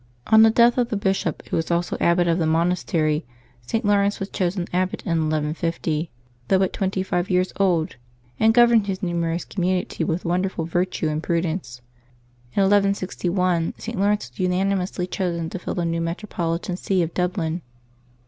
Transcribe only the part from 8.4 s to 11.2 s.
governed his numerous community with wonder ful virtue